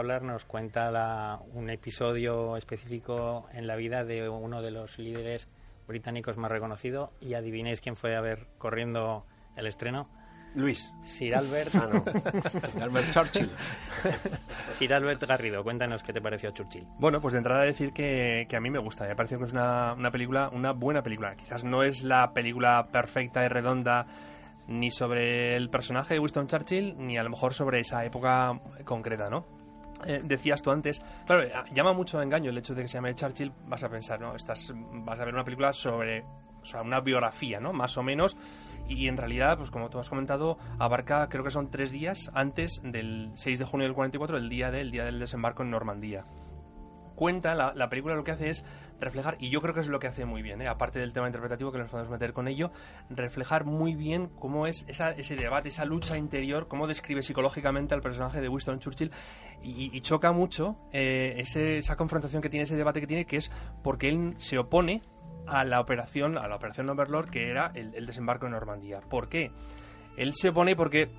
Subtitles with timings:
[0.00, 5.48] hablar nos cuenta un episodio específico en la vida de uno de los líderes
[5.88, 9.26] británicos más reconocido y adivinéis quién fue a ver corriendo
[9.56, 10.08] el estreno.
[10.54, 10.92] Luis.
[11.02, 11.74] Sir Albert.
[11.74, 13.50] Ah, Sir Albert Churchill.
[14.74, 16.86] Sir Albert Garrido, cuéntanos qué te pareció Churchill.
[17.00, 19.04] Bueno, pues de entrada decir que, que a mí me gusta.
[19.08, 21.34] Me parece que es una, una película, una buena película.
[21.34, 24.06] Quizás no es la película perfecta y redonda
[24.68, 29.28] ni sobre el personaje de Winston Churchill, ni a lo mejor sobre esa época concreta,
[29.28, 29.57] ¿no?
[30.06, 33.14] Eh, decías tú antes, claro, eh, llama mucho engaño el hecho de que se llame
[33.14, 34.34] Churchill, vas a pensar, ¿no?
[34.34, 36.22] Estás, vas a ver una película sobre,
[36.62, 37.72] o sea, una biografía, ¿no?
[37.72, 38.36] Más o menos,
[38.88, 42.80] y en realidad, pues como tú has comentado, abarca, creo que son tres días antes
[42.84, 46.24] del 6 de junio del 44, el día del día del desembarco en Normandía
[47.18, 48.64] cuenta, la, la, película lo que hace es
[49.00, 50.68] reflejar, y yo creo que es lo que hace muy bien, ¿eh?
[50.68, 52.70] aparte del tema interpretativo que nos podemos meter con ello,
[53.10, 58.40] reflejar muy bien cómo es ese debate, esa lucha interior, cómo describe psicológicamente al personaje
[58.40, 59.10] de Winston Churchill,
[59.60, 63.50] y, choca mucho eh, esa confrontación que tiene, ese debate que tiene, que es
[63.82, 65.02] porque él se opone
[65.48, 69.00] a la operación, a la operación Overlord, que era el, el desembarco en Normandía.
[69.00, 69.50] ¿Por qué?
[70.16, 71.10] Él se opone porque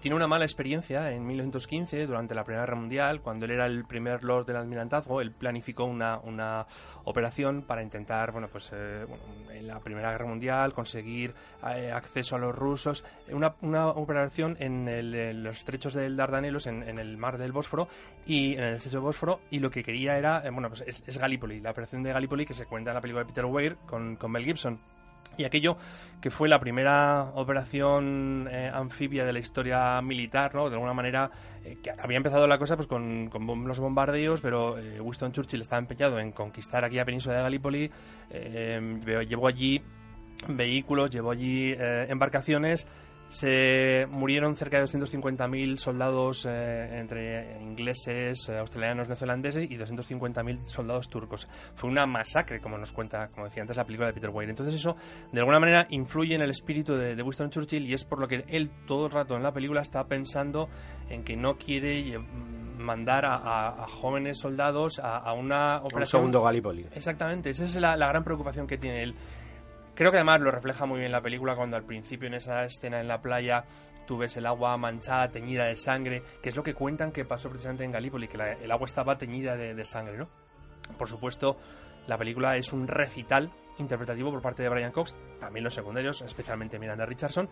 [0.00, 3.84] tiene una mala experiencia en 1915, durante la Primera Guerra Mundial, cuando él era el
[3.84, 6.66] primer Lord del Almirantazgo, él planificó una, una
[7.04, 11.34] operación para intentar, bueno, pues eh, bueno, en la Primera Guerra Mundial conseguir
[11.68, 16.66] eh, acceso a los rusos, una, una operación en, el, en, los estrechos del Dardanelos,
[16.66, 17.88] en, el mar del Bósforo,
[18.26, 21.02] y en el estrecho del Bósforo, y lo que quería era, eh, bueno, pues es,
[21.06, 23.76] es, Gallipoli, la operación de Gallipoli que se cuenta en la película de Peter Weir
[23.86, 24.78] con, con Mel Gibson
[25.36, 25.76] y aquello
[26.20, 30.68] que fue la primera operación eh, anfibia de la historia militar, ¿no?
[30.68, 31.30] De alguna manera,
[31.64, 35.60] eh, que había empezado la cosa pues con, con los bombardeos, pero eh, Winston Churchill
[35.60, 37.90] estaba empeñado en conquistar aquí la península de Gallipoli,
[39.28, 39.82] llevó allí
[40.48, 42.86] vehículos, llevó allí embarcaciones,
[43.28, 51.08] se murieron cerca de 250.000 soldados eh, entre ingleses, eh, australianos, neozelandeses y 250.000 soldados
[51.08, 51.48] turcos.
[51.74, 54.48] Fue una masacre, como nos cuenta, como decía antes, la película de Peter Weir.
[54.48, 54.96] Entonces eso,
[55.32, 58.28] de alguna manera, influye en el espíritu de, de, Winston Churchill y es por lo
[58.28, 60.68] que él todo el rato en la película está pensando
[61.08, 62.18] en que no quiere
[62.78, 66.20] mandar a, a, a jóvenes soldados a, a una operación...
[66.20, 66.86] Un segundo Gallipoli.
[66.92, 69.14] Exactamente, esa es la, la gran preocupación que tiene él.
[69.96, 73.00] Creo que además lo refleja muy bien la película cuando al principio en esa escena
[73.00, 73.64] en la playa
[74.06, 77.48] tú ves el agua manchada, teñida de sangre, que es lo que cuentan que pasó
[77.48, 80.28] precisamente en Galípoli, que el agua estaba teñida de, de, sangre, ¿no?
[80.98, 81.56] Por supuesto,
[82.06, 86.78] la película es un recital interpretativo por parte de Brian Cox, también los secundarios, especialmente
[86.78, 87.48] Miranda Richardson,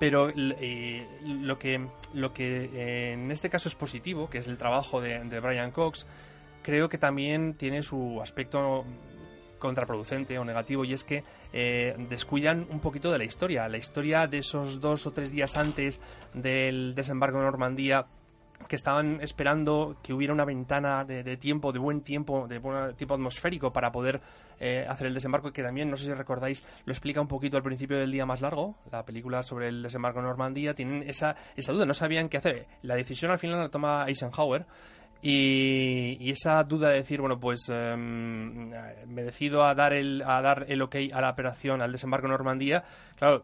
[0.00, 4.56] pero eh, lo que, lo que eh, en este caso es positivo, que es el
[4.56, 6.06] trabajo de, de Brian Cox,
[6.62, 8.84] creo que también tiene su aspecto
[9.64, 13.68] contraproducente o negativo y es que eh, descuidan un poquito de la historia.
[13.68, 16.00] La historia de esos dos o tres días antes
[16.34, 18.06] del desembarco de Normandía
[18.68, 22.94] que estaban esperando que hubiera una ventana de, de tiempo, de buen tiempo, de buen
[22.94, 24.20] tiempo atmosférico para poder
[24.60, 27.62] eh, hacer el desembarco, que también, no sé si recordáis, lo explica un poquito al
[27.62, 31.72] principio del día más largo, la película sobre el desembarco en Normandía, tienen esa, esa
[31.72, 32.66] duda, no sabían qué hacer.
[32.82, 34.66] La decisión al final la toma Eisenhower,
[35.26, 40.42] y, y, esa duda de decir, bueno, pues eh, me decido a dar, el, a
[40.42, 42.84] dar el ok a la operación, al desembarco en Normandía,
[43.16, 43.42] claro,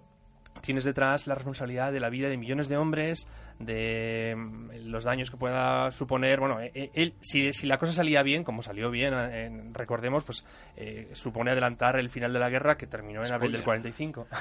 [0.60, 3.26] tienes detrás la responsabilidad de la vida de millones de hombres,
[3.58, 4.36] de
[4.84, 6.40] los daños que pueda suponer.
[6.40, 10.44] Bueno, él, si, si la cosa salía bien, como salió bien, eh, recordemos, pues
[10.76, 13.34] eh, supone adelantar el final de la guerra que terminó en Spoiler.
[13.34, 14.26] abril del 45.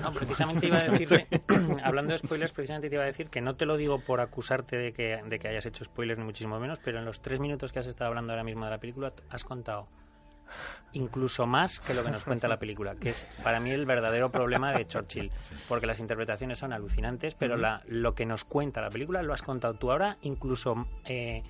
[0.00, 1.26] No, precisamente iba a decirte,
[1.82, 4.76] hablando de spoilers, precisamente te iba a decir que no te lo digo por acusarte
[4.76, 7.72] de que, de que hayas hecho spoilers, ni muchísimo menos, pero en los tres minutos
[7.72, 9.88] que has estado hablando ahora mismo de la película, has contado
[10.92, 14.30] incluso más que lo que nos cuenta la película, que es para mí el verdadero
[14.30, 15.30] problema de Churchill,
[15.68, 19.42] porque las interpretaciones son alucinantes, pero la, lo que nos cuenta la película lo has
[19.42, 21.42] contado tú ahora, incluso eh,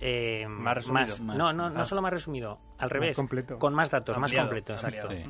[0.00, 1.18] eh, más resumido.
[1.22, 1.84] Más, no, no, no ah.
[1.84, 3.58] solo más resumido, al revés, completo.
[3.58, 5.08] con más datos, Ampliado, más completo, exacto.
[5.10, 5.24] Sí,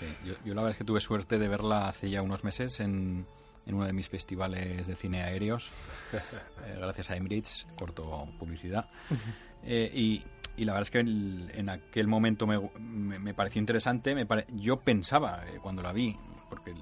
[0.00, 0.06] sí.
[0.24, 3.26] Yo, yo, la verdad es que tuve suerte de verla hace ya unos meses en,
[3.68, 5.70] en uno de mis festivales de cine aéreos,
[6.12, 8.88] eh, gracias a Emirates, corto publicidad.
[9.64, 10.24] Eh, y,
[10.58, 14.14] y, la verdad es que en, en aquel momento me, me, me pareció interesante.
[14.14, 14.46] Me pare...
[14.54, 16.16] Yo pensaba, eh, cuando la vi,
[16.48, 16.74] porque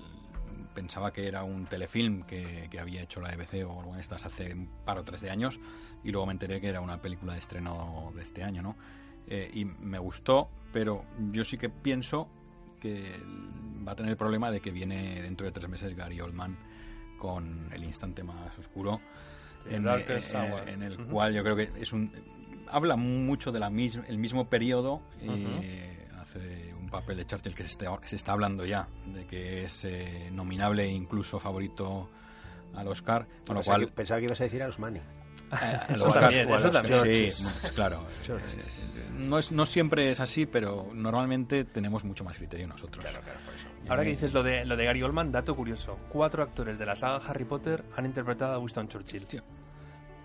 [0.74, 4.26] pensaba que era un telefilm que, que, había hecho la EBC o algo de estas
[4.26, 5.58] hace un par o tres de años,
[6.04, 8.76] y luego me enteré que era una película de estreno de este año, ¿no?
[9.26, 12.28] Eh, y me gustó, pero yo sí que pienso
[12.78, 13.18] que
[13.86, 16.56] va a tener el problema de que viene dentro de tres meses Gary Oldman
[17.18, 19.00] con el instante más oscuro
[19.64, 21.10] en, en, en, el uh -huh.
[21.10, 22.12] cual yo creo que es un
[22.70, 26.20] habla mucho del el mismo periodo y uh -huh.
[26.20, 29.84] hace un papel de Churchill que se está, se está hablando ya de que es
[29.84, 32.08] eh, nominable e incluso favorito
[32.74, 35.00] al Oscar con lo cual que, pensaba que ibas a decir a Osmani
[35.52, 37.04] Eh, Eso los también, eso también.
[37.04, 38.02] Sí, pues claro.
[38.28, 43.04] Eh, No, es, no siempre es así, pero normalmente tenemos mucho más criterio nosotros.
[43.04, 43.66] Claro, claro, por eso.
[43.88, 45.98] Ahora que dices lo de, lo de Gary Oldman, dato curioso.
[46.08, 49.26] Cuatro actores de la saga Harry Potter han interpretado a Winston Churchill.
[49.26, 49.42] Tío.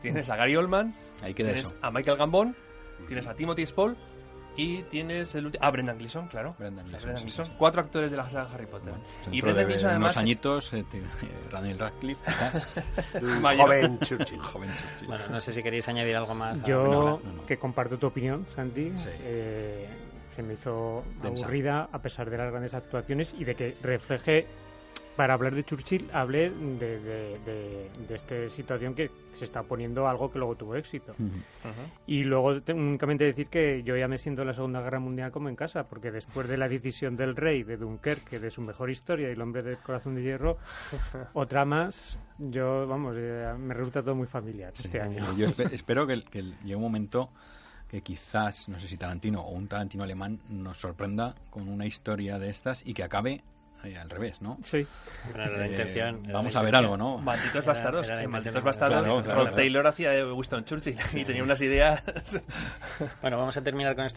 [0.02, 1.76] Tienes a Gary Oldman, Ahí queda tienes eso.
[1.82, 2.56] a Michael Gambon,
[3.08, 3.96] tienes a Timothy Spall
[4.58, 5.64] y tienes el último...
[5.64, 6.56] Ah, Brendan Gleeson, claro.
[6.60, 7.46] Brendan Gleeson, Brendan sí, Gleeson.
[7.46, 7.58] sí, sí.
[7.58, 8.94] Cuatro actores de la saga Harry Potter.
[9.24, 10.18] Pues y Brendan de Gleeson unos además...
[10.18, 11.02] añitos, eh, eh,
[11.52, 12.84] Daniel Radcliffe, quizás.
[13.58, 14.40] Joven Churchill.
[14.42, 15.08] joven Churchill.
[15.08, 16.60] Bueno, no sé si queréis añadir algo más.
[16.62, 17.46] a- Yo, no, no, no.
[17.46, 19.08] que comparto tu opinión, Santi, Sí.
[19.22, 19.88] eh,
[20.36, 21.46] se me hizo Densa.
[21.46, 24.48] aburrida a pesar de las grandes actuaciones y de que refleje,
[25.16, 30.08] para hablar de Churchill, hablé de, de, de, de esta situación que se está poniendo
[30.08, 31.12] algo que luego tuvo éxito.
[31.14, 31.26] Ujú.
[31.26, 31.82] Ujú.
[32.08, 35.32] Y luego tengo únicamente decir que yo ya me siento en la Segunda Guerra Mundial
[35.32, 38.90] como en casa, porque después de la decisión del rey de Dunkerque, de su mejor
[38.90, 40.58] historia y el hombre del corazón de hierro,
[41.34, 45.36] otra más, yo, vamos, eh, me resulta todo muy familiar Sí, este año.
[45.38, 47.30] Yo espe- espero que, que llegue un momento
[47.90, 52.40] que quizás, no sé si Tarantino o un Tarantino alemán nos sorprenda con una historia
[52.40, 53.44] de estas y que acabe
[53.84, 54.58] eh, al revés, ¿no?
[54.64, 54.86] Sí.
[55.34, 56.24] Era la Eh, intención.
[56.26, 57.18] era vamos la a ver algo, ¿no?
[57.20, 58.06] Malditos Era- bastardos.
[58.08, 59.04] era la en intención Malditos bastardos.
[59.04, 59.56] Claro, claro, Rod.
[59.56, 62.04] Taylor hacía de Winston Churchill y tenía unas ideas...
[63.22, 64.06] Bueno, vamos a terminar con